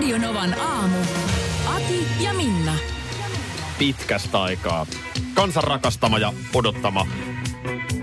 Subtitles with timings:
[0.00, 0.96] Radionovan aamu.
[1.66, 2.72] Ati ja Minna.
[3.78, 4.86] pitkästä aikaa.
[5.34, 7.06] Kansan rakastama ja odottama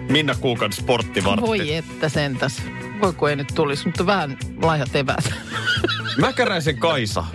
[0.09, 1.47] Minna Kuukan sporttivartti.
[1.47, 2.61] Voi että sentäs.
[3.01, 5.33] Voi kun ei nyt tulisi, mutta vähän laihat eväät.
[6.21, 7.25] Mäkäräisen Kaisa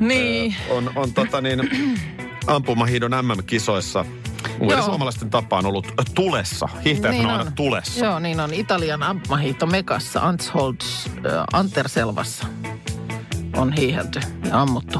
[0.00, 0.56] niin.
[0.70, 1.60] on, on tota niin,
[2.46, 4.04] ampumahiidon MM-kisoissa
[4.60, 4.82] Joo.
[4.82, 6.68] suomalaisten tapaan ollut tulessa.
[6.84, 8.04] Hiihtäjät on aina tulessa.
[8.04, 8.54] Joo, niin on.
[8.54, 12.46] Italian ampumahiihto Mekassa, Ansholds, äh, Anterselvassa
[13.62, 14.98] on hiihelty ja ammuttu.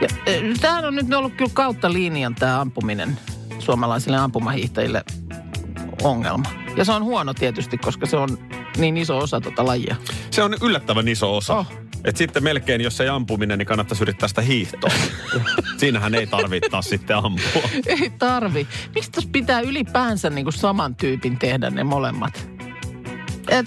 [0.00, 3.18] Ja, äh, tämähän on nyt ollut kyllä kautta linjan tämä ampuminen
[3.58, 5.04] suomalaisille ampumahiihtäjille
[6.02, 6.50] ongelma.
[6.76, 8.38] Ja se on huono tietysti, koska se on
[8.76, 9.96] niin iso osa tota lajia.
[10.30, 11.54] Se on yllättävän iso osa.
[11.54, 11.66] Oh.
[12.04, 14.90] Et sitten melkein, jos ei ampuminen, niin kannattaisi yrittää sitä hiihtoa.
[15.78, 17.70] Siinähän ei tarvitse taas sitten ampua.
[17.86, 18.66] Ei tarvi.
[18.94, 22.55] Miksi tuossa pitää ylipäänsä niin kuin saman tyypin tehdä ne molemmat?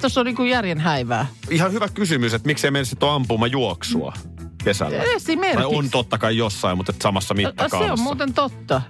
[0.02, 1.26] Tuossa on niin kuin järjen häivää.
[1.50, 4.14] Ihan hyvä kysymys, että miksei meillä sitten ole ampuma juoksua
[4.64, 5.04] kesällä.
[5.16, 5.58] Esimerkiksi.
[5.58, 7.86] Tai on totta kai jossain, mutta et samassa mittakaavassa.
[7.86, 8.82] Se on muuten totta.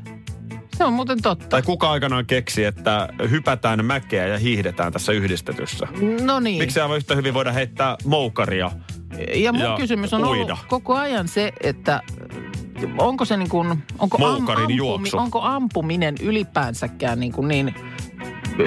[0.77, 1.47] Se on muuten totta.
[1.47, 5.87] Tai kuka aikanaan keksi, että hypätään mäkeä ja hiihdetään tässä yhdistetyssä.
[6.21, 6.57] No niin.
[6.57, 8.71] Miksi aivan yhtä hyvin voida heittää moukaria?
[9.35, 10.43] Ja mun ja kysymys on uida?
[10.53, 12.01] ollut koko ajan se, että
[12.97, 15.17] onko se niin kuin, onko, Moukarin juoksu.
[15.17, 17.75] onko ampuminen ylipäänsäkään niin, kuin niin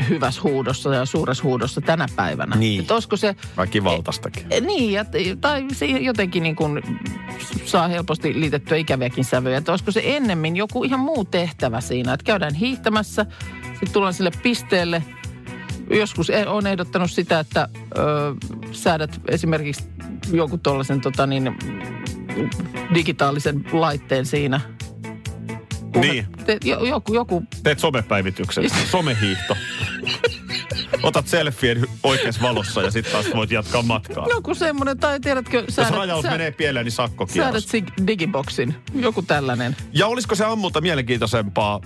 [0.08, 2.56] hyvässä huudossa ja suuressa huudossa tänä päivänä?
[2.56, 2.80] Niin.
[2.80, 4.46] Että olisiko se, Väkivaltaistakin.
[4.50, 5.04] Eh, Niin, ja,
[5.40, 6.82] tai se jotenkin niin kuin
[7.64, 9.56] saa helposti liitettyä ikäviäkin sävyjä.
[9.58, 13.26] Että olisiko se ennemmin joku ihan muu tehtävä siinä, että käydään hiihtämässä,
[13.70, 15.02] sitten tullaan sille pisteelle.
[15.90, 18.00] Joskus e- on ehdottanut sitä, että ö,
[18.72, 19.84] säädät esimerkiksi
[20.32, 21.58] jonkun tuollaisen tota niin,
[22.94, 24.60] digitaalisen laitteen siinä.
[26.00, 26.26] Niin.
[26.46, 29.56] Te, jo, joku, joku Teet somepäivityksen, somehiihto.
[31.02, 34.26] Otat selfien oikeassa valossa ja sitten taas voit jatkaa matkaa.
[34.30, 37.66] joku semmoinen, tai tiedätkö, Jos säädät, rajaus sä- menee pieleen, niin säädät sakkokierros.
[37.72, 38.74] sig- digiboksin.
[38.94, 39.76] Joku tällainen.
[39.92, 41.80] Ja olisiko se ammunta mielenkiintoisempaa,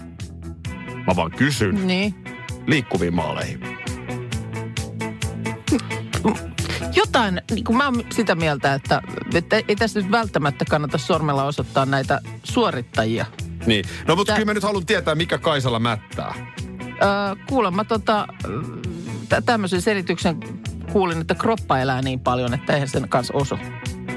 [1.06, 2.15] mä vaan kysyn, Niin.
[2.66, 3.61] liikkuviin maaleihin?
[6.95, 9.03] jotain, niin kuin mä oon sitä mieltä, että,
[9.34, 13.27] että ei tässä nyt välttämättä kannata sormella osoittaa näitä suorittajia.
[13.66, 13.84] Niin.
[14.09, 16.34] No mutta Tää- kyllä mä nyt haluan tietää, mikä Kaisalla mättää.
[17.03, 18.27] Öö, kuulemma tota,
[19.28, 20.37] tä- tämmöisen selityksen
[20.93, 23.59] kuulin, että kroppa elää niin paljon, että eihän sen kanssa osu.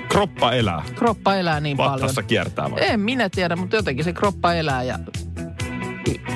[0.09, 0.83] Kroppa elää.
[0.95, 1.93] Kroppa elää niin paljon.
[1.93, 2.79] Vattassa kiertää vai?
[2.89, 4.99] En minä tiedä, mutta jotenkin se kroppa elää ja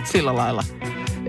[0.03, 0.63] sillä lailla.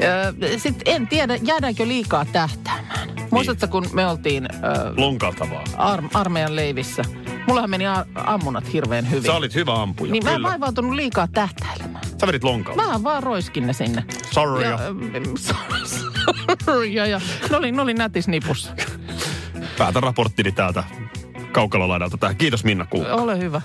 [0.03, 3.09] Öö, Sitten en tiedä, jäädäänkö liikaa tähtäämään.
[3.31, 5.65] Muistatko, kun me oltiin öö, Lonkalta vaan.
[5.77, 7.03] ar- armeijan leivissä?
[7.47, 9.22] Mullahan meni a- ammunat hirveän hyvin.
[9.25, 10.49] Sä olit hyvä ampuja, Niin mä en kyllä.
[10.49, 12.05] vaivautunut liikaa tähtäilemään.
[12.21, 12.82] Sä vedit lonkalta.
[12.82, 14.05] Mä vaan roiskin ne sinne.
[14.31, 14.62] Sorry.
[14.65, 14.78] Ja,
[16.65, 17.21] sorry, ja, ja.
[17.50, 18.75] Ne oli, ne oli nätis nipussa.
[19.78, 20.84] Päätä raporttini täältä
[21.53, 22.37] kaukalolaidalta tähän.
[22.37, 23.04] Kiitos Minna Kuu.
[23.10, 23.62] Ole hyvä.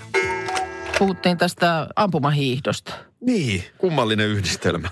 [0.98, 2.92] Puhuttiin tästä ampumahiihdosta.
[3.20, 4.88] Niin, kummallinen yhdistelmä.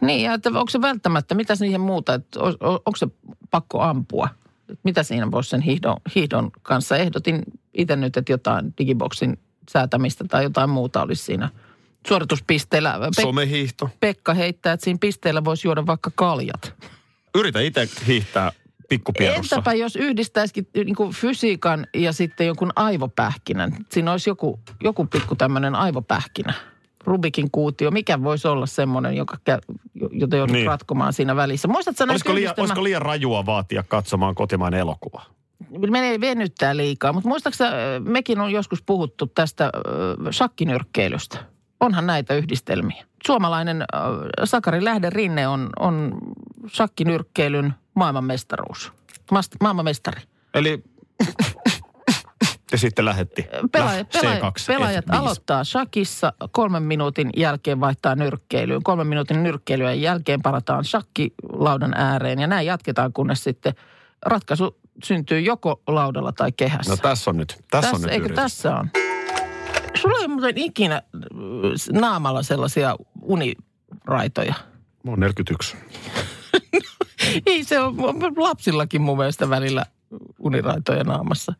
[0.00, 3.06] Niin, ja että onko se välttämättä, mitä siihen muuta, että o- o- onko se
[3.50, 4.28] pakko ampua?
[4.84, 6.96] Mitä siinä voisi sen hiihdon, hiihdon kanssa?
[6.96, 7.42] Ehdotin
[7.74, 9.38] itse nyt, että jotain digiboksin
[9.70, 11.48] säätämistä tai jotain muuta olisi siinä
[12.08, 12.98] suorituspisteellä.
[12.98, 13.90] Pek- Somehiihto.
[14.00, 16.74] Pekka heittää, että siinä pisteellä voisi juoda vaikka kaljat.
[17.34, 18.52] Yritä itse hiihtää
[18.88, 19.56] pikkupierussa.
[19.56, 23.76] Entäpä jos yhdistäisikin niin kuin fysiikan ja sitten jonkun aivopähkinän?
[23.88, 26.54] Siinä olisi joku, joku pikku tämmöinen aivopähkinä.
[27.04, 27.90] Rubikin kuutio.
[27.90, 29.76] Mikä voisi olla semmoinen, joka, kä-
[30.12, 30.66] jota joudut Niin.
[30.66, 31.68] ratkomaan siinä välissä?
[31.68, 35.22] Muistatko Olisiko liian, olisiko liian rajua vaatia katsomaan kotimainen elokuva?
[35.90, 37.72] Menee venyttää liikaa, mutta muistaaksä, äh,
[38.04, 39.70] mekin on joskus puhuttu tästä äh,
[40.30, 41.38] shakkinyrkkeilystä.
[41.80, 43.04] Onhan näitä yhdistelmiä.
[43.26, 44.00] Suomalainen äh,
[44.44, 46.18] Sakari Lähde Rinne on, on
[46.68, 48.92] shakkinyrkkeilyn maailmanmestaruus.
[49.30, 50.22] Mast, maailmanmestari.
[50.54, 50.84] Eli...
[52.72, 53.46] ja sitten lähetti.
[53.72, 55.16] Pelaajat, Läh- pelaajat, C2, pelaajat F5.
[55.16, 58.82] aloittaa shakissa, kolmen minuutin jälkeen vaihtaa nyrkkeilyyn.
[58.82, 63.74] Kolmen minuutin nyrkkeilyä jälkeen palataan shakkilaudan ääreen ja näin jatketaan, kunnes sitten
[64.26, 66.92] ratkaisu syntyy joko laudalla tai kehässä.
[66.92, 68.36] No tässä on nyt, tässä, on nyt eikö yritys.
[68.42, 68.90] tässä on?
[70.00, 74.54] Sulla ei muuten ikinä äh, naamalla sellaisia uniraitoja.
[75.04, 75.76] Mä oon 41.
[77.46, 77.96] Ei se on
[78.36, 79.86] lapsillakin mun mielestä välillä
[80.38, 81.52] uniraitoja naamassa.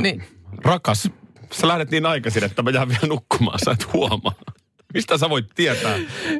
[0.00, 0.24] Niin.
[0.64, 1.10] Rakas,
[1.52, 4.34] sä lähdet niin aikaisin, että mä jään vielä nukkumaan, sä et huomaa.
[4.94, 5.94] Mistä sä voit tietää?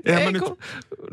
[0.05, 0.59] Eihän, mä, Ei, nyt, kun,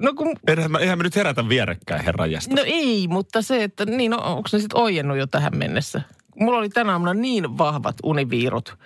[0.02, 2.56] no, kun, eihän, eihän mä nyt herätä vierekkäin, herran jästä.
[2.56, 6.02] no ei, mutta se, että niin, no, onko ne sitten ojennut jo tähän mennessä?
[6.36, 8.78] Mulla oli tänä aamuna niin vahvat univiirut.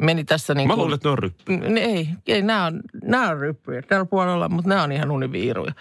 [0.00, 1.56] Meni tässä niin Mä kuin- luulen, että ne on ryppy.
[1.56, 5.72] N- ei, ei nämä on, nämä on ryppyjä tällä puolella, mutta nämä on ihan univiiruja.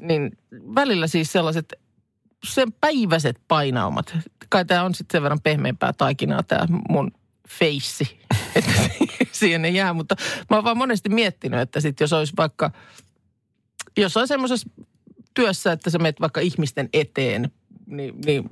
[0.00, 0.38] Niin
[0.74, 1.72] välillä siis sellaiset
[2.44, 4.16] sen päiväiset painaumat.
[4.48, 7.10] Kai tämä on sitten sen verran pehmeämpää taikinaa tämä mun
[7.48, 8.20] feissi,
[8.56, 8.72] että
[9.32, 9.92] siihen ei jää.
[9.92, 10.14] Mutta
[10.50, 12.70] mä oon vaan monesti miettinyt, että sitten jos olisi vaikka
[13.96, 14.70] jossain semmoisessa
[15.34, 17.50] työssä, että sä menet vaikka ihmisten eteen,
[17.86, 18.44] niin, niin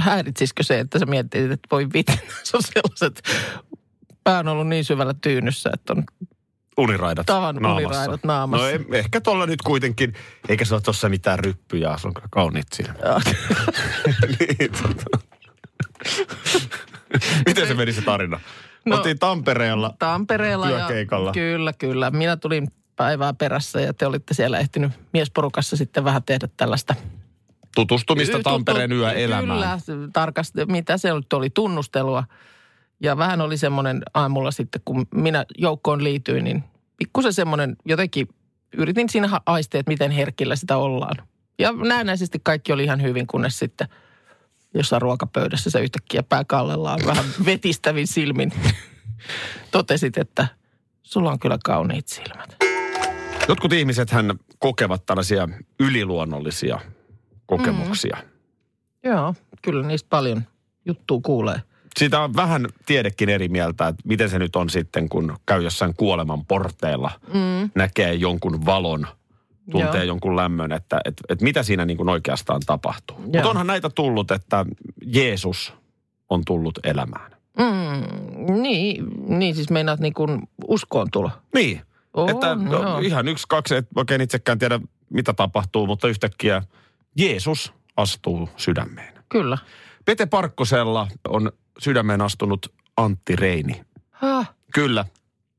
[0.00, 2.12] häiritsisikö se, että sä mietit, että voi vittu,
[2.44, 3.22] se on sellaiset,
[4.24, 6.04] pää on ollut niin syvällä tyynyssä, että on
[6.78, 7.86] Uniraidat Tavan naamassa.
[7.88, 8.66] uniraidat naamassa.
[8.66, 10.14] No ei, ehkä tuolla nyt kuitenkin,
[10.48, 12.94] eikä se ole tuossa mitään ryppyjä, se on kauniit siinä.
[14.40, 15.18] niin, tota.
[17.46, 18.36] Miten se meni se tarina?
[18.36, 18.42] No,
[18.90, 19.94] No, Oltiin Tampereella.
[19.98, 20.68] Tampereella.
[20.68, 21.28] Työkeikalla.
[21.28, 22.10] Ja, kyllä, kyllä.
[22.10, 22.68] Minä tulin
[23.02, 26.94] päivää perässä ja te olitte siellä ehtinyt miesporukassa sitten vähän tehdä tällaista.
[27.74, 29.78] Tutustumista Tuttu- Tampereen yöelämään.
[29.86, 32.24] Kyllä, tarkasti, mitä se nyt oli, tunnustelua.
[33.00, 36.64] Ja vähän oli semmoinen aamulla sitten, kun minä joukkoon liityin, niin
[36.96, 38.28] pikkusen semmoinen jotenkin,
[38.76, 41.16] yritin siinä aistia, että miten herkillä sitä ollaan.
[41.58, 43.88] Ja näennäisesti kaikki oli ihan hyvin, kunnes sitten
[44.74, 48.52] jossain ruokapöydässä se yhtäkkiä pää kallellaan vähän vetistävin silmin.
[49.70, 50.46] Totesit, että
[51.02, 52.71] sulla on kyllä kauniit silmät.
[53.48, 55.48] Jotkut ihmiset hän kokevat tällaisia
[55.80, 56.80] yliluonnollisia
[57.46, 58.16] kokemuksia.
[58.22, 59.10] Mm.
[59.10, 60.42] Joo, kyllä niistä paljon
[60.84, 61.62] juttua kuulee.
[61.98, 65.94] Siitä on vähän tiedekin eri mieltä, että miten se nyt on sitten, kun käy jossain
[65.96, 67.70] kuoleman porteilla, mm.
[67.74, 69.06] näkee jonkun valon,
[69.70, 70.04] tuntee Joo.
[70.04, 73.18] jonkun lämmön, että et, et mitä siinä niin kuin oikeastaan tapahtuu.
[73.18, 74.66] Mutta onhan näitä tullut, että
[75.06, 75.74] Jeesus
[76.30, 77.32] on tullut elämään.
[77.58, 79.04] Mm, niin,
[79.38, 81.30] niin siis meinaat niin kuin uskoon tulo.
[81.54, 81.80] Niin,
[82.14, 84.80] Oo, että no, ihan yksi, kaksi, et oikein itsekään tiedä
[85.10, 86.62] mitä tapahtuu, mutta yhtäkkiä
[87.16, 89.14] Jeesus astuu sydämeen.
[89.28, 89.58] Kyllä.
[90.04, 93.82] Pete Parkkosella on sydämeen astunut Antti Reini.
[94.10, 95.04] Häh, Kyllä,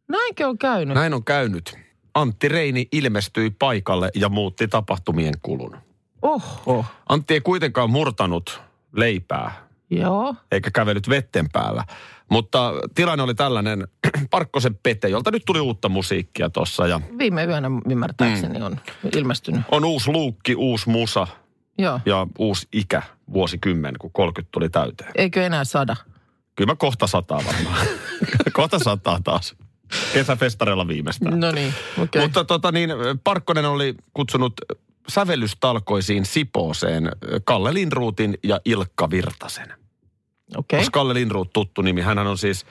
[0.07, 0.95] näinkö on käynyt?
[0.95, 1.77] näin on käynyt.
[2.13, 5.77] Antti Reini ilmestyi paikalle ja muutti tapahtumien kulun.
[6.21, 8.61] Oho, Antti ei kuitenkaan murtanut
[8.95, 10.35] leipää joo.
[10.51, 11.83] eikä kävellyt vetten päällä.
[12.29, 13.87] Mutta tilanne oli tällainen,
[14.31, 18.79] Parkkosen Pete, jolta nyt tuli uutta musiikkia tuossa ja Viime yönä ymmärtääkseni on
[19.17, 19.61] ilmestynyt.
[19.71, 21.27] on uusi luukki, uusi musa
[21.77, 21.99] Joo.
[22.05, 23.01] ja uusi ikä,
[23.33, 25.11] vuosikymmen, kun 30 tuli täyteen.
[25.15, 25.95] Eikö enää sada?
[26.55, 27.87] Kyllä mä kohta sataa varmaan.
[28.53, 29.55] kohta sataa taas.
[30.13, 31.39] Kesäfestareilla viimeistään.
[31.39, 32.21] No niin, okei.
[32.21, 32.89] Mutta tota niin,
[33.23, 34.53] Parkkonen oli kutsunut
[35.07, 37.11] sävellystalkoisiin Sipooseen
[37.43, 39.73] Kalle Lindruutin ja Ilkka Virtasen.
[40.57, 40.79] Okei.
[40.79, 42.01] Onko Kalle Lindruut tuttu nimi?
[42.01, 42.65] Hänhän on siis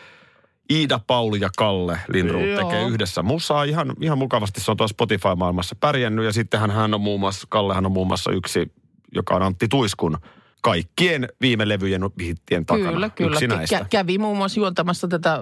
[0.71, 2.65] Iida, Pauli ja Kalle Lindruut Joo.
[2.65, 3.65] tekee yhdessä musaa.
[3.65, 6.25] Ihan, ihan mukavasti se on tuossa Spotify-maailmassa pärjännyt.
[6.25, 8.73] Ja sittenhän hän on muun muassa, Kallehan on muun muassa yksi,
[9.15, 10.19] joka on Antti Tuiskun
[10.63, 12.93] kaikkien viime levyjen hittien takana.
[12.93, 13.39] Kyllä, kyllä.
[13.41, 15.41] Yksi Kä- kävi muun muassa juontamassa tätä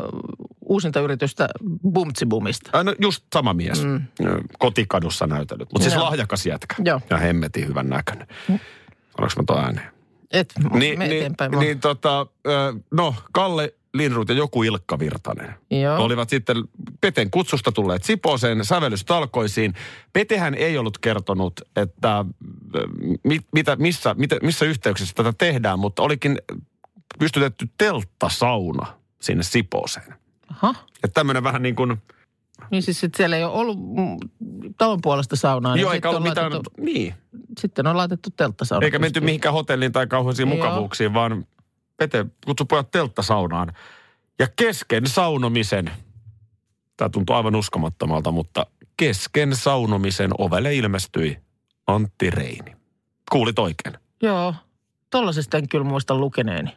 [0.70, 1.48] uusinta yritystä
[1.92, 2.78] Bumtsibumista.
[2.78, 3.84] Äh, No just sama mies.
[3.84, 4.00] Mm.
[4.58, 5.68] Kotikadussa näytellyt.
[5.72, 6.04] Mutta siis Joo.
[6.04, 6.74] lahjakas jätkä.
[6.84, 7.00] Joo.
[7.10, 8.26] Ja hemmetin hyvän näköinen.
[8.46, 9.90] Sanoinko mä tuon ääneen?
[10.32, 11.64] Et, Niin, me niin, eteenpäin vaan.
[11.64, 12.26] niin tota,
[12.90, 15.54] no Kalle Lindruut ja joku Ilkka Virtanen.
[15.70, 16.04] Joo.
[16.04, 16.56] Olivat sitten
[17.00, 19.74] Peten kutsusta tulleet Sipooseen sävellystalkoisiin.
[20.12, 22.24] Petehän ei ollut kertonut, että
[23.24, 26.38] mit, mitä, missä, mitä, missä yhteyksissä tätä tehdään, mutta olikin
[27.18, 28.86] pystytetty telttasauna
[29.20, 30.14] sinne Sipooseen.
[30.62, 30.74] Aha.
[31.04, 32.02] Että tämmöinen vähän niin kuin,
[32.70, 33.78] Niin siis sit siellä ei ole ollut
[34.78, 35.74] talon puolesta saunaa.
[35.74, 37.14] niin joo, sitten eikä ollut on mitään, laitettu, niin.
[37.58, 38.84] sitten on laitettu telttasauna.
[38.84, 41.46] Eikä menty mihinkään hotelliin tai kauheisiin mukavuuksiin, vaan
[41.96, 43.72] Pete kutsui pojat telttasaunaan.
[44.38, 45.90] Ja kesken saunomisen,
[46.96, 51.38] tämä tuntuu aivan uskomattomalta, mutta kesken saunomisen ovelle ilmestyi
[51.86, 52.76] Antti Reini.
[53.32, 53.94] Kuulit oikein.
[54.22, 54.54] Joo,
[55.10, 56.70] tollasesta en kyllä muista lukeneeni.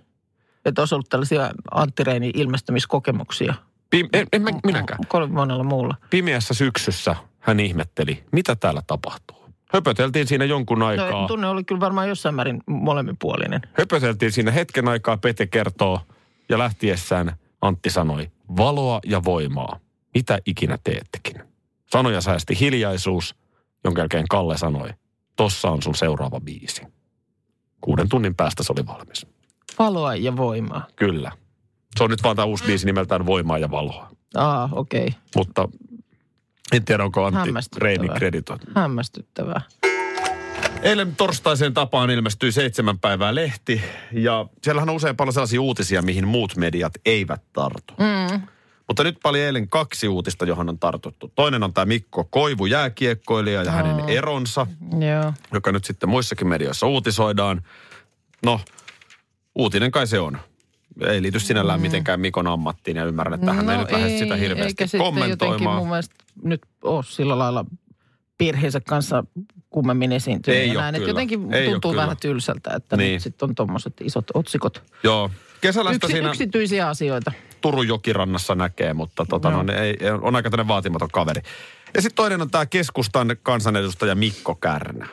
[0.65, 3.53] Että olisi ollut tällaisia Antti Reinin ilmestymiskokemuksia.
[3.95, 5.00] Pim- en, en mä, minäkään.
[5.07, 5.95] Kovin monella muulla.
[6.09, 9.43] Pimeässä syksyssä hän ihmetteli, mitä täällä tapahtuu.
[9.73, 11.21] Höpöteltiin siinä jonkun aikaa.
[11.21, 13.62] No, tunne oli kyllä varmaan jossain määrin molemminpuolinen.
[13.73, 16.00] Höpöteltiin siinä hetken aikaa, Pete kertoo,
[16.50, 19.79] ja lähtiessään Antti sanoi, valoa ja voimaa,
[20.13, 21.43] mitä ikinä teettekin.
[21.85, 23.35] Sanoja säästi hiljaisuus,
[23.83, 24.89] jonka jälkeen Kalle sanoi,
[25.35, 26.81] tossa on sun seuraava biisi.
[27.81, 29.27] Kuuden tunnin päästä se oli valmis.
[29.79, 30.88] Valoa ja voimaa.
[30.95, 31.31] Kyllä.
[31.97, 34.09] Se on nyt vaan tämä uusi biisi nimeltään Voimaa ja valoa.
[34.35, 35.07] Aa, okei.
[35.07, 35.19] Okay.
[35.35, 35.69] Mutta
[36.71, 37.85] en tiedä, onko Antti Hämmästyttävää.
[37.85, 38.67] Reini kreditoitu.
[38.75, 39.62] Hämmästyttävää.
[40.81, 43.81] Eilen torstaiseen tapaan ilmestyi seitsemän päivää lehti
[44.12, 47.93] ja siellähän on usein paljon sellaisia uutisia, mihin muut mediat eivät tartu.
[48.00, 48.41] Mm.
[48.88, 51.31] Mutta nyt paljon eilen kaksi uutista, johon on tartuttu.
[51.35, 53.75] Toinen on tämä Mikko Koivu, jääkiekkoilija ja oh.
[53.75, 54.67] hänen eronsa,
[55.00, 55.33] Joo.
[55.53, 57.62] joka nyt sitten muissakin medioissa uutisoidaan.
[58.45, 58.59] No,
[59.55, 60.38] uutinen kai se on.
[61.01, 61.81] Ei liity sinällään mm.
[61.81, 65.77] mitenkään Mikon ammattiin ja ymmärrän, että hän no ei nyt lähde sitä hirveästi eikä kommentoimaan.
[65.79, 67.65] mun mielestä nyt ole sillä lailla
[68.38, 69.23] perheensä kanssa
[69.69, 70.59] kummemmin esiintynyt.
[70.59, 71.07] Ei ole näin, kyllä.
[71.07, 72.03] jotenkin Ei tuntuu kyllä.
[72.03, 73.13] vähän tylsältä, että Niin.
[73.13, 74.83] nyt sitten on tuommoiset isot otsikot.
[75.03, 75.31] Joo,
[75.62, 77.31] kesälästä Yksi, siinä Yksityisiä asioita.
[77.62, 81.41] Turun jokirannassa näkee, mutta tota, no, ei, ei- on aika tämmöinen vaatimaton kaveri.
[81.95, 85.07] Ja sitten toinen on tämä keskustan kansanedustaja Mikko Kärnä,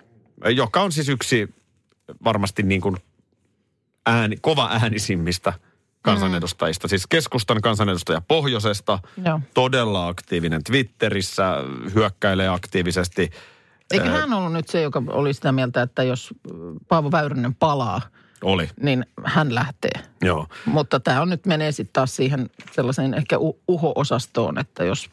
[0.54, 1.54] joka on siis yksi
[2.24, 2.96] varmasti niin kuin
[4.06, 5.52] ääni, kova äänisimmistä
[6.02, 6.88] kansanedustajista.
[6.88, 9.40] Siis keskustan kansanedustaja Pohjoisesta, Joo.
[9.54, 11.54] todella aktiivinen Twitterissä,
[11.94, 13.30] hyökkäilee aktiivisesti.
[13.90, 16.34] Eikö hän ollut nyt se, joka oli sitä mieltä, että jos
[16.88, 18.00] Paavo Väyrynen palaa,
[18.42, 19.90] Oli, niin hän lähtee.
[20.22, 20.46] joo.
[20.66, 23.36] Mutta tämä on nyt menee sitten taas siihen sellaiseen ehkä
[23.68, 25.10] uho-osastoon, että jos,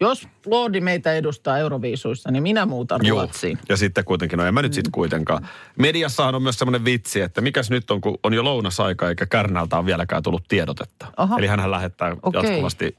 [0.00, 3.18] jos Lordi meitä edustaa Euroviisuissa, niin minä muutan Joo.
[3.18, 3.58] Ruotsiin.
[3.68, 5.48] Ja sitten kuitenkin, no en mä nyt sitten kuitenkaan.
[5.78, 9.78] Mediassahan on myös semmoinen vitsi, että mikäs nyt on, kun on jo lounasaika eikä Kärnältä
[9.78, 11.06] on vieläkään tullut tiedotetta.
[11.16, 11.38] Aha.
[11.38, 12.42] Eli hän lähettää Okei.
[12.42, 12.96] jatkuvasti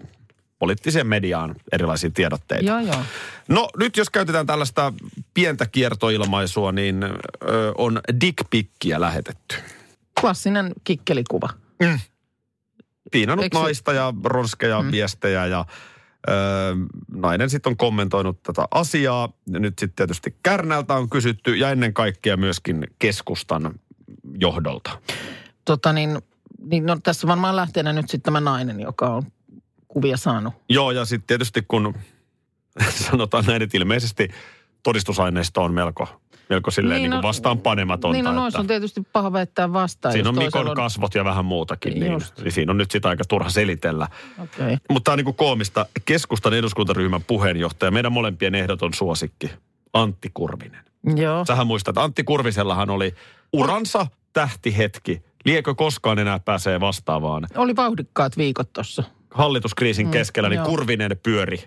[0.59, 2.65] poliittiseen mediaan erilaisia tiedotteita.
[2.65, 3.01] Joo, joo.
[3.47, 4.93] No nyt jos käytetään tällaista
[5.33, 7.09] pientä kiertoilmaisua, niin ö,
[7.77, 9.55] on dickpikkiä lähetetty.
[10.21, 11.49] Klassinen kikkelikuva.
[13.11, 14.91] Piinannut Eikö se- naista ja ronskeja mm.
[14.91, 15.65] viestejä ja
[16.29, 16.31] ö,
[17.15, 19.29] nainen sitten on kommentoinut tätä asiaa.
[19.45, 23.79] Nyt sitten tietysti Kärnältä on kysytty ja ennen kaikkea myöskin keskustan
[24.39, 25.01] johdolta.
[25.65, 26.19] Tota niin,
[26.59, 29.23] niin no, tässä varmaan lähteenä nyt sitten tämä nainen, joka on
[29.87, 30.53] kuvia saanut.
[30.69, 31.93] Joo ja sitten tietysti kun
[33.09, 34.29] sanotaan näin, että ilmeisesti
[34.83, 38.13] todistusaineisto on melko, melko silleen niin, Niin, niin no- vastaan panematonta.
[38.13, 40.13] niin no että on tietysti paha väittää vastaan.
[40.13, 43.49] siinä on Mikon kasvot ja vähän muutakin, niin, niin siinä on nyt sitä aika turha
[43.49, 44.07] selitellä.
[44.43, 44.77] Okay.
[44.89, 45.85] Mutta tämä on niinku koomista.
[46.05, 49.51] Keskustan eduskuntaryhmän puheenjohtaja, meidän molempien ehdoton suosikki,
[49.93, 50.81] Antti Kurvinen.
[51.15, 51.45] Joo.
[51.45, 53.15] Sähän muistat, että Antti Kurvisellahan oli
[53.53, 55.21] uransa tähtihetki.
[55.45, 57.47] Liekö koskaan enää pääsee vastaavaan?
[57.55, 59.03] Oli vauhdikkaat viikot tuossa.
[59.33, 60.65] Hallituskriisin Mm, keskellä, niin joo.
[60.65, 61.63] Kurvinen pyöri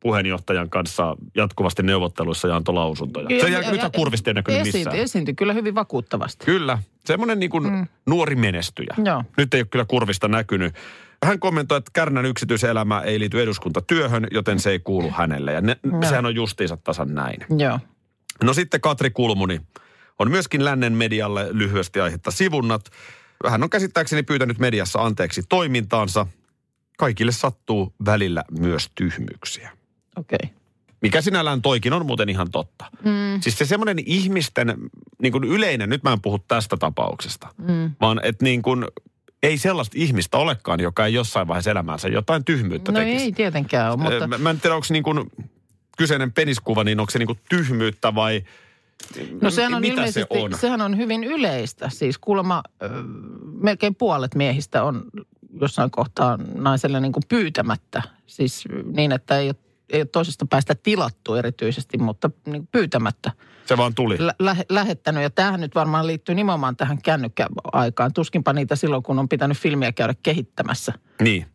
[0.00, 3.40] puheenjohtajan kanssa jatkuvasti neuvotteluissa ja antoi lausuntoja.
[3.40, 4.96] Sen jälkeen nyt Kurvista ei näkynyt missään.
[4.96, 6.46] Esiintyi kyllä hyvin vakuuttavasti.
[6.46, 7.86] Kyllä, semmoinen niin Mm.
[8.06, 8.94] nuori menestyjä.
[9.04, 9.24] Joo.
[9.36, 10.74] Nyt ei ole kyllä kurvista näkynyt.
[11.24, 15.52] Hän kommentoi, että Kärnän yksityiselämä ei liity eduskuntatyöhön, joten se ei kuulu hänelle.
[15.52, 15.76] Ja ne,
[16.08, 17.38] sehän on justiinsa tasan näin.
[17.58, 17.80] Joo.
[18.42, 19.60] No sitten Katri Kulmuni
[20.18, 22.90] on myöskin lännen medialle lyhyesti aihetta sivunnat.
[23.48, 26.26] Hän on käsittääkseni pyytänyt mediassa anteeksi toimintaansa.
[26.98, 29.77] Kaikille sattuu välillä myös tyhmyyksiä.
[30.16, 30.38] Okei.
[30.42, 30.56] Okay.
[31.02, 32.84] Mikä sinällään toikin on muuten ihan totta.
[33.04, 33.40] Mm.
[33.40, 34.74] Siis se semmoinen ihmisten
[35.22, 37.90] niin kuin yleinen, nyt mä en puhu tästä tapauksesta, mm.
[38.00, 38.84] vaan että niin kuin,
[39.42, 43.24] ei sellaista ihmistä olekaan, joka ei jossain vaiheessa elämäänsä jotain tyhmyyttä No tekisi.
[43.24, 44.26] ei tietenkään ole, mutta...
[44.26, 45.30] Mä, mä en tiedä, onko niin kuin
[45.98, 48.42] kyseinen peniskuva, niin onko se niin kuin tyhmyyttä vai
[49.40, 50.54] No sehän on mitä se on?
[50.54, 51.88] sehän on hyvin yleistä.
[51.88, 52.88] Siis kuulemma ö,
[53.60, 55.02] melkein puolet miehistä on
[55.60, 58.02] jossain kohtaa naiselle niin kuin pyytämättä.
[58.26, 58.64] Siis
[58.96, 59.56] niin, että ei ole,
[59.92, 63.32] ei ole toisesta päästä tilattu erityisesti, mutta niin pyytämättä
[63.66, 64.16] Se vaan tuli.
[64.18, 65.22] lä- lähe- lähettänyt.
[65.22, 68.12] Ja tämähän nyt varmaan liittyy nimenomaan tähän kännykkäaikaan.
[68.12, 70.92] Tuskinpa niitä silloin, kun on pitänyt filmiä käydä kehittämässä
[71.22, 71.46] Niin.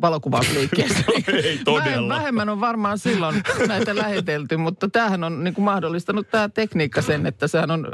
[0.00, 1.04] valokuvausliikkeessä.
[1.44, 2.14] Ei todella.
[2.14, 7.02] Vähem- Vähemmän on varmaan silloin näitä lähetelty, mutta tämähän on niin kuin mahdollistanut tämä tekniikka
[7.02, 7.88] sen, että sehän on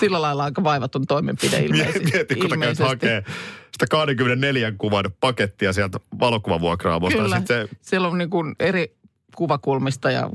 [0.00, 2.10] sillä lailla aika vaivaton toimenpide ilmeisesti.
[2.12, 3.24] Mieti, kun käyt hakee
[3.72, 7.18] sitä 24 kuvan pakettia sieltä valokuvavuokraamosta.
[7.22, 8.96] Kyllä, Sitten se, siellä on niin kuin eri
[9.36, 10.30] kuvakulmista ja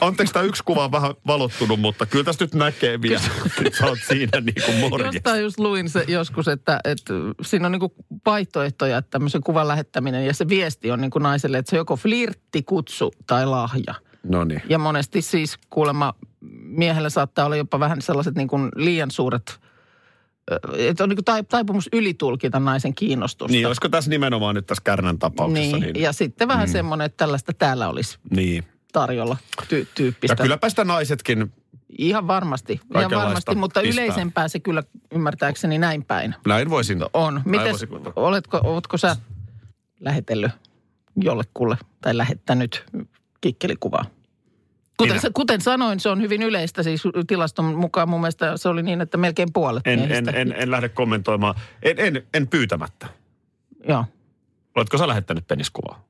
[0.00, 3.20] anteeksi, tämä yksi kuva on vähän valottunut, mutta kyllä tästä nyt näkee vielä,
[3.64, 5.14] että sä oot siinä niin kuin morjes.
[5.14, 7.92] jostain just luin se joskus, että, että siinä on niin kuin
[8.26, 11.80] vaihtoehtoja, että tämmöisen kuvan lähettäminen ja se viesti on niin kuin naiselle, että se on
[11.80, 13.94] joko flirtti, kutsu tai lahja.
[14.22, 14.62] No niin.
[14.68, 16.14] Ja monesti siis kuulemma
[16.62, 19.60] miehellä saattaa olla jopa vähän sellaiset niin kuin liian suuret,
[20.78, 23.52] että on niin taipumus ylitulkita naisen kiinnostusta.
[23.52, 25.76] Niin, olisiko tässä nimenomaan nyt tässä Kärnän tapauksessa?
[25.76, 25.92] niin.
[25.92, 26.72] Niin, Ja sitten vähän mm.
[26.72, 28.64] semmoinen, että tällaista täällä olisi niin.
[28.92, 30.36] tarjolla ty- Ja tyyppistä.
[30.36, 31.52] kylläpä sitä naisetkin
[31.98, 34.04] Ihan varmasti, ihan varmasti, mutta pistää.
[34.04, 34.82] yleisempää se kyllä
[35.12, 37.02] ymmärtääkseni näin päin näin voisin.
[37.12, 37.34] on.
[37.34, 38.12] näin Mites, voisin kuvitella.
[38.16, 39.16] oletko, oletko sä
[40.00, 40.52] lähetellyt
[41.16, 42.84] jollekulle tai lähettänyt
[43.40, 44.04] kikkelikuvaa?
[45.04, 45.30] Kuten, Minä?
[45.34, 46.82] kuten sanoin, se on hyvin yleistä.
[46.82, 50.70] Siis tilaston mukaan mun mielestä se oli niin, että melkein puolet En, en, en, en
[50.70, 51.54] lähde kommentoimaan.
[51.82, 53.06] En, en, en pyytämättä.
[53.88, 54.04] Joo,
[54.74, 56.04] Oletko sä lähettänyt peniskuvaa?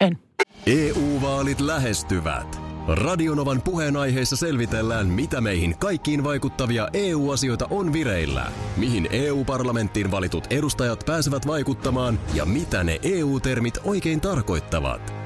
[0.00, 0.18] en.
[0.66, 2.60] EU-vaalit lähestyvät.
[2.88, 11.46] Radionovan puheenaiheessa selvitellään, mitä meihin kaikkiin vaikuttavia EU-asioita on vireillä, mihin EU-parlamenttiin valitut edustajat pääsevät
[11.46, 15.25] vaikuttamaan ja mitä ne EU-termit oikein tarkoittavat.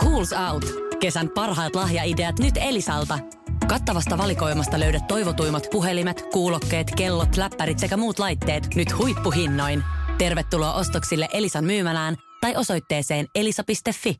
[0.00, 0.64] Schools Out.
[1.00, 3.18] Kesän parhaat lahjaideat nyt Elisalta.
[3.66, 9.82] Kattavasta valikoimasta löydät toivotuimmat puhelimet, kuulokkeet, kellot, läppärit sekä muut laitteet nyt huippuhinnoin.
[10.18, 14.16] Tervetuloa ostoksille Elisan myymälään tai osoitteeseen elisa.fi.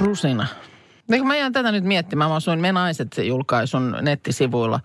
[0.00, 0.46] Rusina.
[1.10, 4.80] Niin mä jään tätä nyt miettimään, mä asuin Me Naiset julkaisun nettisivuilla.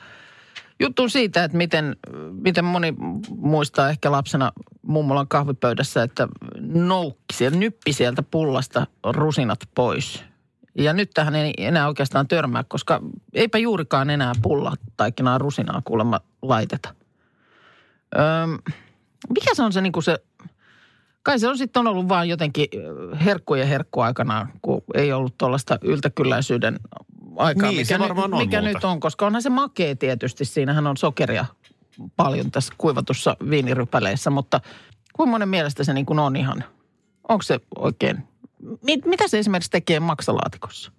[0.80, 1.96] Juttu siitä, että miten,
[2.32, 2.94] miten moni
[3.38, 6.28] muistaa ehkä lapsena mummolan kahvipöydässä, että
[6.74, 10.24] noukki sieltä, nyppi sieltä pullasta rusinat pois.
[10.77, 13.01] Ja nyt tähän ei enää oikeastaan törmää, koska
[13.34, 16.96] eipä juurikaan enää pulla taikinaa rusinaa kuulemma laiteta.
[18.15, 18.60] Öm,
[19.30, 20.18] mikä se on se niin kuin se
[21.24, 25.38] Kai se on sitten ollut vaan jotenkin ö, herkku ja herkku aikanaan, kun ei ollut
[25.38, 26.80] tuollaista yltäkylläisyyden
[27.36, 30.46] aikaa, Niin, mikä, nyt, on mikä nyt on, koska onhan se makea tietysti.
[30.46, 31.46] Siinähän on sokeria
[32.15, 34.62] paljon tässä kuivatussa viinirypäleissä, mutta
[35.13, 36.63] kuinka monen mielestä se niin kuin on ihan,
[37.29, 38.17] onko se oikein,
[38.84, 40.91] mit, mitä se esimerkiksi tekee maksalaatikossa?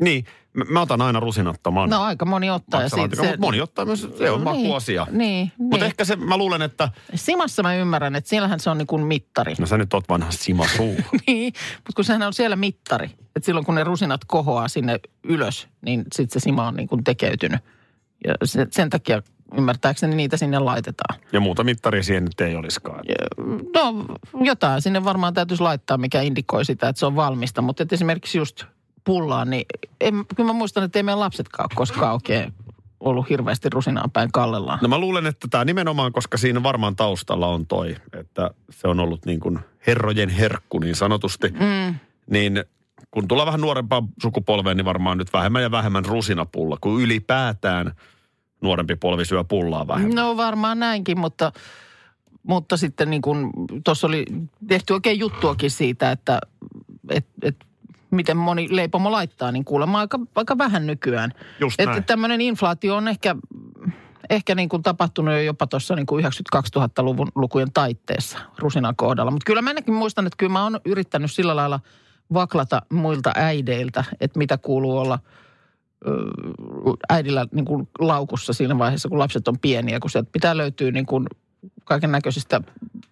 [0.00, 2.82] Niin, mä, mä otan aina rusinattoman No aika moni ottaa.
[2.82, 5.06] ja siitä mutta moni ottaa myös, se on niin, makuasia.
[5.10, 5.86] Niin, Mutta niin.
[5.86, 9.54] ehkä se, mä luulen, että, Simassa mä ymmärrän, että siellähän se on niin kuin mittari.
[9.58, 10.96] no sä nyt oot vanha Sima Suu.
[11.26, 13.10] Niin, mutta kun sehän on siellä mittari.
[13.36, 17.04] Että silloin kun ne rusinat kohoaa sinne ylös, niin sitten se sima on niin kuin
[17.04, 17.60] tekeytynyt.
[18.26, 19.22] Ja se, sen takia
[19.58, 21.20] ymmärtääkseni niitä sinne laitetaan.
[21.32, 23.04] ja muuta mittaria siihen nyt ei olisikaan.
[23.74, 24.04] No
[24.44, 27.62] jotain sinne varmaan täytyisi laittaa, mikä indikoi sitä, että se on valmista.
[27.62, 28.64] Mutta esimerkiksi just
[29.04, 29.66] pullaan, niin
[30.00, 32.54] en, kyllä mä muistan, että ei meidän lapsetkaan ole koskaan oikein
[33.00, 34.78] ollut hirveästi rusinaan päin kallellaan.
[34.82, 39.00] No mä luulen, että tämä nimenomaan, koska siinä varmaan taustalla on toi, että se on
[39.00, 41.94] ollut niin kuin herrojen herkku niin sanotusti, mm.
[42.30, 42.64] niin
[43.10, 47.94] kun tulee vähän nuorempaa sukupolveen, niin varmaan nyt vähemmän ja vähemmän rusinapulla, kun ylipäätään
[48.62, 50.14] nuorempi polvi syö pullaa vähemmän.
[50.14, 51.52] No varmaan näinkin, mutta,
[52.42, 53.50] mutta sitten niin kuin
[53.84, 54.24] tuossa oli
[54.68, 56.40] tehty oikein juttuakin siitä, että
[57.08, 57.56] et, et,
[58.10, 61.32] miten moni leipomo laittaa, niin kuulemma aika, aika vähän nykyään.
[61.60, 62.04] Just Että näin.
[62.04, 63.36] tämmöinen inflaatio on ehkä,
[64.30, 69.30] ehkä niin kuin tapahtunut jo jopa tuossa niin kuin 92 2000-luvun lukujen taitteessa rusinan kohdalla.
[69.30, 71.80] Mutta kyllä mä ainakin muistan, että kyllä mä oon yrittänyt sillä lailla
[72.34, 75.18] vaklata muilta äideiltä, että mitä kuuluu olla
[77.08, 81.06] äidillä niin kuin laukussa siinä vaiheessa, kun lapset on pieniä, kun sieltä pitää löytyä niin
[81.06, 81.26] kuin
[81.84, 82.60] kaiken näköisistä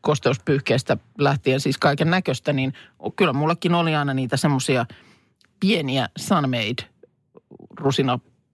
[0.01, 2.73] kosteuspyyhkeistä lähtien, siis kaiken näköistä, niin
[3.17, 4.87] kyllä mullakin oli aina niitä semmoisia
[5.61, 6.89] pieniä Sunmade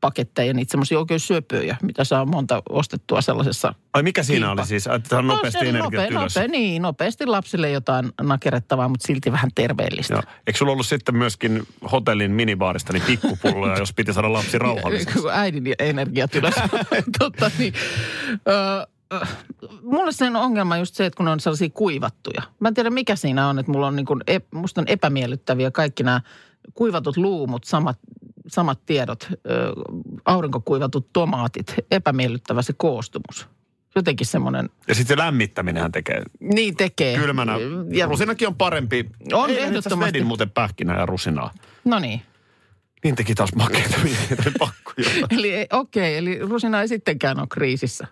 [0.07, 3.75] rusinapaketteja, niitä semmoisia oikein syöpöjä, mitä saa monta ostettua sellaisessa.
[3.95, 4.61] Ai mikä siinä Kiipa.
[4.62, 4.87] oli siis?
[4.87, 6.35] Että saa nopeasti No, energiat nopea, ylös.
[6.35, 10.14] Nopea, niin, nopeasti lapsille jotain nakerettavaa, mutta silti vähän terveellistä.
[10.14, 10.23] Joo.
[10.47, 15.19] Eikö sulla ollut sitten myöskin hotellin minibaarista niin pikkupulloja, jos piti saada lapsi rauhalliseksi?
[15.33, 16.55] Äidin energiat ylös.
[17.19, 17.75] Totta niin.
[18.49, 18.87] Ö,
[19.83, 22.42] mulle sen ongelma on just se, että kun ne on sellaisia kuivattuja.
[22.61, 25.71] Mä en tiedä mikä siinä on, että mulla on niin kuin, ep, musta on epämiellyttäviä
[25.71, 26.21] kaikki nämä
[26.75, 27.99] kuivatut luumut, samat,
[28.49, 29.29] samat tiedot,
[30.25, 33.49] aurinkokuivatut tomaatit, epämiellyttävä se koostumus.
[33.97, 37.19] Jotenkin semmoinen, Ja sitten se lämmittäminenhän tekee niin tekee.
[37.19, 37.53] kylmänä.
[37.93, 39.11] Ja, Rusinakin on parempi.
[39.33, 40.13] On, asiassa ehdottomasti.
[40.15, 41.51] vedin muuten pähkinää ja rusinaa.
[41.85, 42.23] no niin.
[43.05, 43.97] Niin teki taas makeita
[44.45, 44.71] jotain.
[45.39, 48.07] Eli ei- okei, eli rusina ei sittenkään ole kriisissä.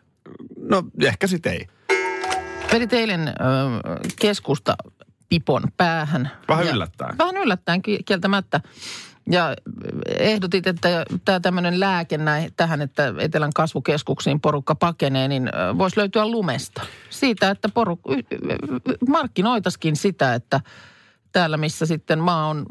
[0.61, 1.67] No ehkä sit ei.
[2.73, 3.33] Vedit eilen ö,
[4.21, 4.77] keskusta
[5.29, 6.31] pipon päähän.
[6.49, 7.19] Vähän Ja- yllättäen.
[7.19, 8.61] Vähän yllättäen ki- kieltämättä.
[9.31, 9.55] Ja
[10.19, 16.27] ehdotit, että tämä tämmöinen lääke näin, tähän, että Etelän kasvukeskuksiin porukka pakenee, niin voisi löytyä
[16.31, 16.83] lumesta.
[17.11, 18.39] Siitä, että poruk-
[19.09, 20.61] markkinoitaskin sitä, että
[21.33, 22.67] täällä missä sitten maa on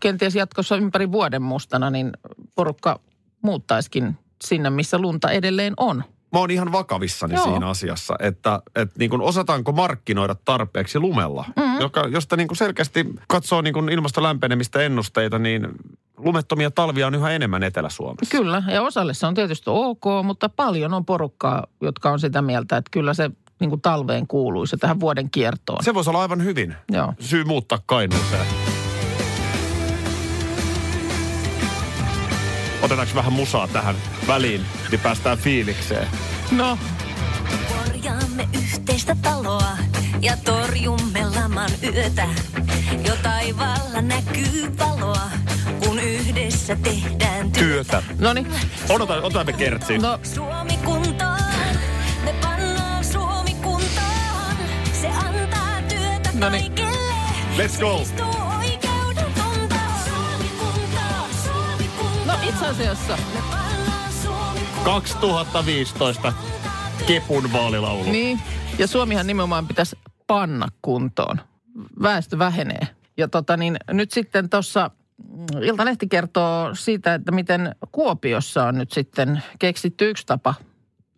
[0.00, 2.12] kenties jatkossa ympäri vuoden mustana, niin
[2.54, 3.00] porukka
[3.42, 6.04] muuttaisikin sinne, missä lunta edelleen on.
[6.32, 7.44] Mä oon ihan vakavissani Joo.
[7.44, 11.80] siinä asiassa, että, että niin kuin osataanko markkinoida tarpeeksi lumella, mm-hmm.
[11.80, 15.68] joka, josta niin kuin selkeästi katsoo niin kuin ilmaston lämpenemistä ennusteita, niin
[16.16, 18.36] lumettomia talvia on yhä enemmän Etelä-Suomessa.
[18.38, 22.76] Kyllä, ja osalle se on tietysti ok, mutta paljon on porukkaa, jotka on sitä mieltä,
[22.76, 25.84] että kyllä se niin kuin talveen kuuluisi tähän vuoden kiertoon.
[25.84, 27.14] Se voisi olla aivan hyvin Joo.
[27.20, 28.75] syy muuttaa kainuuteen.
[32.86, 33.96] Otetaanko vähän musaa tähän
[34.26, 36.08] väliin, niin päästään fiilikseen.
[36.50, 36.78] No,
[37.68, 39.76] Korjaamme yhteistä taloa
[40.20, 42.28] ja torjumme laman yötä.
[43.08, 45.30] Jo taivaalla näkyy valoa,
[45.84, 48.02] kun yhdessä tehdään työtä.
[48.02, 48.22] Työtä.
[48.22, 48.46] no niin.
[48.88, 50.02] Odotan, otamme kertsiin.
[50.02, 51.38] No, Suomi kuntoon,
[52.24, 54.56] me pannaan Suomi kuntoon.
[55.00, 56.72] Se antaa työtä Noniin.
[56.72, 56.96] kaikille.
[57.56, 58.45] Let's go.
[62.66, 63.18] Asiassa.
[63.34, 64.84] Me pannaan Suomi kuntoon.
[64.84, 66.32] 2015
[67.06, 68.04] Kepun vaalilaulu.
[68.04, 68.40] Niin,
[68.78, 71.40] ja Suomihan nimenomaan pitäisi panna kuntoon.
[72.02, 72.88] Väestö vähenee.
[73.16, 74.90] Ja tota niin, nyt sitten tuossa
[75.62, 80.54] Iltalehti kertoo siitä, että miten Kuopiossa on nyt sitten keksitty yksi tapa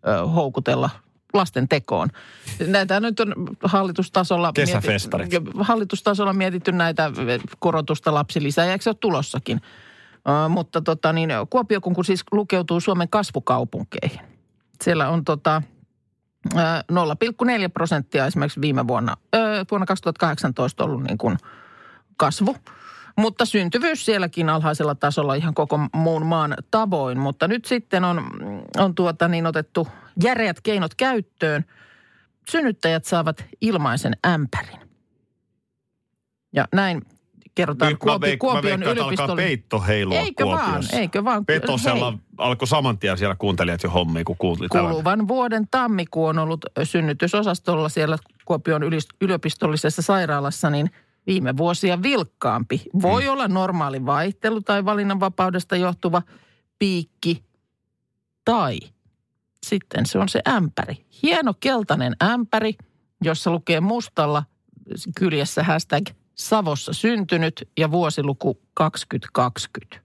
[0.06, 0.90] ö, houkutella
[1.34, 2.08] lasten tekoon.
[2.66, 3.34] Näitä nyt on
[3.64, 4.52] hallitustasolla...
[4.54, 5.30] Kesäfestarit.
[5.60, 7.12] hallitustasolla mietitty näitä
[7.58, 9.60] korotusta lapsilisää, ja eikö se ole tulossakin?
[10.48, 14.20] Mutta tota niin, Kuopio kun siis lukeutuu Suomen kasvukaupunkeihin.
[14.84, 15.62] Siellä on tota,
[16.54, 16.58] ö,
[16.92, 21.38] 0,4 prosenttia esimerkiksi viime vuonna, ö, vuonna 2018 ollut niin kuin
[22.16, 22.56] kasvu.
[23.16, 27.18] Mutta syntyvyys sielläkin alhaisella tasolla ihan koko muun maan tavoin.
[27.18, 28.22] Mutta nyt sitten on,
[28.76, 29.88] on tuota niin otettu
[30.22, 31.64] järeät keinot käyttöön.
[32.50, 34.80] Synnyttäjät saavat ilmaisen ämpärin.
[36.52, 37.02] Ja näin
[37.58, 39.42] kerrotaan Nyt mä, Kuopi, veik- mä Kuopion veikkaan, että alkaa yliopistolle.
[39.42, 40.96] peitto heilua Eikö vaan, Kuopiossa.
[40.96, 41.46] eikö vaan.
[41.46, 42.20] Petosella Hei.
[42.38, 44.36] alkoi saman tien siellä kuuntelijat jo hommia, kun
[44.72, 44.90] tämän.
[44.90, 48.82] Kuluvan vuoden tammikuu on ollut synnytysosastolla siellä Kuopion
[49.20, 50.90] yliopistollisessa sairaalassa, niin
[51.26, 52.82] viime vuosia vilkkaampi.
[53.02, 53.28] Voi Mm.
[53.30, 56.22] olla normaali vaihtelu tai valinnanvapaudesta johtuva
[56.78, 57.44] piikki
[58.44, 58.78] tai
[59.66, 61.04] sitten se on se ämpäri.
[61.22, 62.74] Hieno keltainen ämpäri,
[63.22, 64.42] jossa lukee mustalla
[65.18, 66.06] kyljessä hashtag
[66.40, 70.00] Savossa syntynyt ja vuosiluku 2020.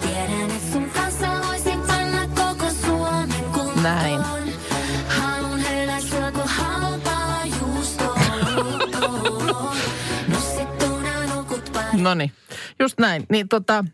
[0.00, 3.82] Tiedän, et sun kanssa voisin panna koko Suomen kuntoon.
[3.82, 4.20] Näin.
[5.08, 5.60] Haluun
[6.32, 8.18] kun halpaa juustoa.
[12.02, 12.32] No niin,
[12.78, 13.26] just näin.
[13.30, 13.84] Niin tota,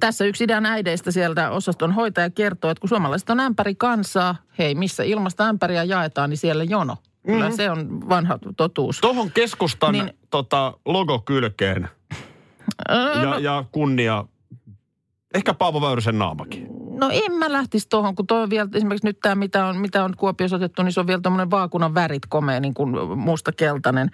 [0.00, 4.74] tässä yksi idean äideistä sieltä osaston hoitaja kertoo, että kun suomalaiset on ämpäri kansaa, hei
[4.74, 6.96] missä ilmasta ämpäriä jaetaan, niin siellä jono.
[7.26, 8.98] Kyllä se on vanha totuus.
[9.00, 11.88] Tuohon keskustan niin, tota, logokylkeen
[12.90, 14.24] Öö, ja, ja kunnia,
[15.34, 16.66] ehkä Paavo Väyrysen naamakin.
[16.90, 20.04] No en mä lähtisi tuohon, kun toi on vielä esimerkiksi nyt tämä, mitä on, mitä
[20.04, 24.10] on Kuopiossa otettu, niin se on vielä tämmöinen vaakunan värit komea, niin kuin musta-keltainen.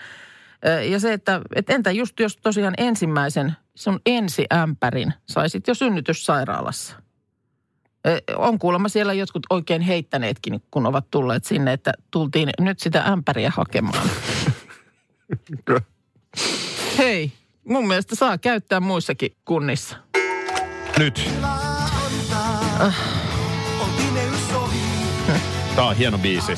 [0.91, 6.97] Ja se, että et entä just jos tosiaan ensimmäisen, sun ensiämpärin saisit jo synnytyssairaalassa.
[8.37, 13.53] On kuulemma siellä jotkut oikein heittäneetkin, kun ovat tulleet sinne, että tultiin nyt sitä ämpäriä
[13.57, 14.09] hakemaan.
[16.99, 17.33] Hei,
[17.65, 19.97] mun mielestä saa käyttää muissakin kunnissa.
[20.99, 21.31] Nyt.
[25.77, 26.53] Tää on hieno biisi.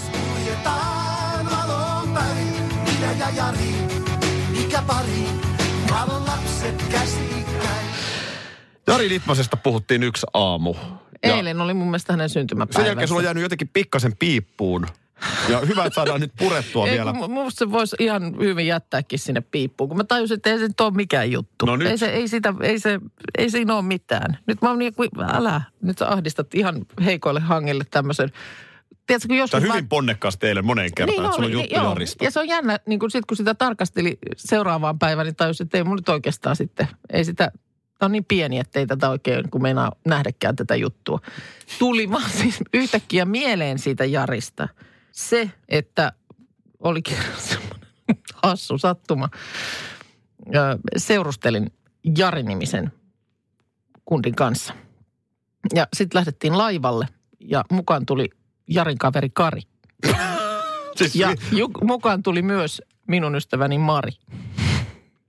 [8.87, 10.75] Jari Litmasesta puhuttiin yksi aamu.
[11.23, 12.81] Ja Eilen oli mun mielestä hänen syntymäpäivänsä.
[12.81, 14.87] sen jälkeen sulla on jäänyt jotenkin pikkasen piippuun.
[15.49, 17.13] Ja hyvä, että saadaan nyt purettua Ei, vielä.
[17.13, 20.81] Musta se voisi ihan hyvin jättääkin sinne piippuun, kun mä tajusin, että ei se nyt
[20.81, 21.67] ole mikään juttu.
[21.67, 21.89] No nyt.
[21.89, 23.01] Ei, se, ei, sitä, ei, se,
[23.39, 24.39] ei siinä ole mitään.
[24.47, 28.33] Nyt mä oon niin kuin, älä, nyt sä ahdistat ihan heikoille hangille tämmöisen.
[29.07, 31.53] Tiedätkö, kun Tämä joskus on hyvin vaan- ponnekkaasti teille moneen kertaan, niin että sulla on
[31.53, 31.75] juttu.
[31.75, 32.25] Jarista.
[32.25, 35.79] Ja se on jännä, niin kun, sit, kun sitä tarkasteli seuraavaan päivään, niin tajusin, että
[35.79, 37.53] ei mun nyt oikeastaan sitten, ei sitä,
[37.99, 41.21] tämä on niin pieni, että ei tätä oikein, kun meinaa nähdäkään tätä juttua.
[41.79, 44.69] Tuli vaan siis yhtäkkiä mieleen siitä Jarista
[45.13, 46.13] se, että
[46.81, 47.17] olikin
[47.49, 47.89] semmoinen
[48.43, 49.29] hassu sattuma.
[50.97, 51.71] Seurustelin
[52.19, 52.93] Jari-nimisen
[54.05, 54.75] kundin kanssa.
[55.75, 57.07] Ja sitten lähdettiin laivalle
[57.41, 58.31] ja mukaan tuli
[58.69, 59.63] Jarin kaveri Kari.
[60.97, 64.13] Siis Ja ju- mukaan tuli myös minun ystäväni Mari.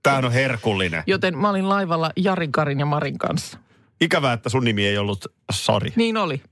[0.02, 1.02] Tämähän on herkullinen.
[1.06, 3.58] Joten mä olin laivalla Jarin, Karin ja Marin kanssa.
[4.00, 5.92] Ikävää, että sun nimi ei ollut Sari.
[5.96, 6.42] Niin oli.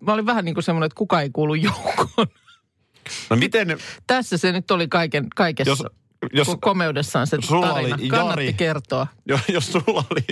[0.00, 2.26] Mä olin vähän niin kuin semmoinen, että kuka ei kuulu joukkoon.
[3.30, 5.84] No miten, Tässä se nyt oli kaiken, kaikessa jos,
[6.32, 7.96] jos, ko- komeudessaan se sulla tarina.
[7.96, 9.06] oli Kannatti Jari- kertoa.
[9.28, 10.24] jos, jos sulla oli...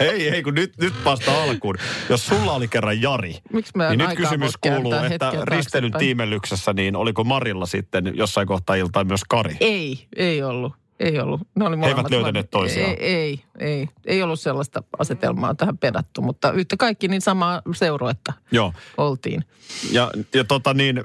[0.00, 1.74] ei, ei, kun nyt, nyt vasta alkuun.
[2.08, 5.92] Jos sulla oli kerran Jari, Miksi mä niin nyt aikaa kysymys kuuluu, että taaksepäin?
[5.98, 9.56] tiimellyksessä, niin oliko Marilla sitten jossain kohtaa iltaa myös Kari?
[9.60, 10.72] Ei, ei ollut.
[11.00, 11.40] Ei ollut.
[11.54, 12.90] Ne oli He eivät löytäneet toisiaan.
[12.90, 13.88] Ei, ei, ei.
[14.06, 18.72] Ei ollut sellaista asetelmaa tähän pedattu, mutta yhtä kaikki niin samaa seuruetta Joo.
[18.96, 19.44] oltiin.
[19.90, 21.04] Ja, ja tota niin...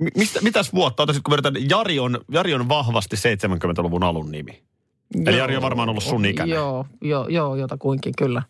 [0.00, 1.02] Mi- Mistä, mitäs vuotta?
[1.02, 4.62] Otaisitko verran, Jari on, Jari on vahvasti 70-luvun alun nimi.
[5.26, 6.54] Eli Jari on varmaan ollut sun ikäinen.
[6.54, 8.42] Joo, joo, joo, jotakuinkin kyllä.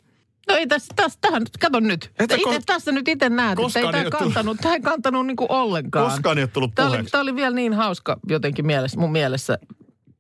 [0.49, 2.11] No ei tässä, tässä tähän, kato nyt.
[2.19, 5.47] Että Ite, kos- tässä nyt itse näet, että ei tämä kantanut, tämä ei kantanut niinku
[5.49, 6.11] ollenkaan.
[6.11, 9.59] Koskaan ei ole tullut Tämä oli, tämä oli vielä niin hauska jotenkin mielessä, mun mielessä.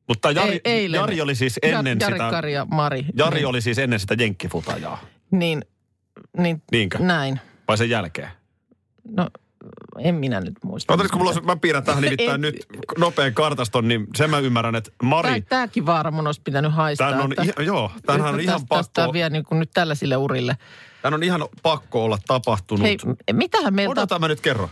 [0.09, 0.99] Mutta Jari, Ei- eilen.
[0.99, 2.31] Jari oli siis ennen Jari, sitä...
[2.31, 3.05] Kari ja Mari.
[3.15, 5.01] Jari niin, oli siis ennen sitä jenkkifutajaa.
[5.31, 5.65] Niin,
[6.39, 6.99] niin Niinkö?
[6.99, 7.41] näin.
[7.69, 8.29] Vai sen jälkeen?
[9.17, 9.29] No,
[9.99, 10.93] en minä nyt muista.
[10.95, 12.67] Otatko mulla, mä piirrän tähän nimittäin En- nyt
[12.99, 17.11] nopean kartaston, niin sen mä ymmärrän, että Mari, Tää, tääkin vaara mun olisi pitänyt haistaa.
[17.11, 19.71] tämän on, että- ihan, joo, tämähän on ihan tästä, tästä pakko, vie niin kuin nyt
[19.75, 20.57] tällaisille urille.
[21.03, 22.83] tämän on ihan pakko olla tapahtunut.
[22.87, 22.97] Hei,
[23.33, 23.91] mitähän meiltä...
[23.93, 24.71] Odota mä nyt kerro.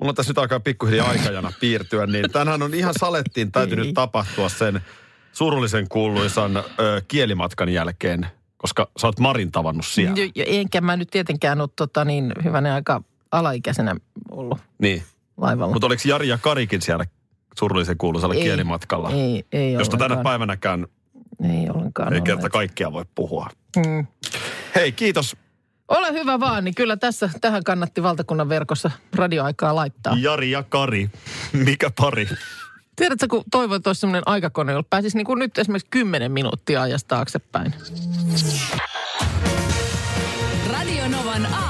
[0.00, 3.92] Mulla on tässä nyt alkaa pikkuhiljaa aikajana piirtyä, niin tänhän on ihan salettiin täytynyt Ei.
[3.92, 4.80] tapahtua sen
[5.32, 6.62] surullisen kuuluisan ö,
[7.08, 10.16] kielimatkan jälkeen, koska sä oot Marin tavannut siellä.
[10.16, 13.96] Jo- jo- Enkä mä nyt tietenkään ole tota, niin hyvänen aika alaikäisenä
[14.30, 15.02] ollut Niin.
[15.36, 15.72] laivalla.
[15.72, 17.04] Mutta oliko Jari ja Karikin siellä
[17.58, 19.10] surullisen kuuluisalla Ei, kielimatkalla?
[19.10, 20.86] Ei, ei Josta tänä päivänäkään
[21.50, 22.12] Ei ollenkaan.
[22.12, 23.48] ei kerta kaikkia voi puhua.
[23.76, 24.06] Mm.
[24.74, 25.36] Hei, kiitos
[25.88, 30.16] Ole hyvä vaan, niin kyllä tässä, tähän kannatti valtakunnan verkossa radioaikaa laittaa.
[30.20, 31.10] Jari ja Kari.
[31.52, 32.28] Mikä pari?
[32.96, 36.82] Tiedätkö, kun toivoin, että olisi sellainen aikakone, jolla pääsisi niin kuin nyt esimerkiksi 10 minuuttia
[36.82, 37.74] ajasta taaksepäin.
[40.72, 41.69] Radio Novan aamu.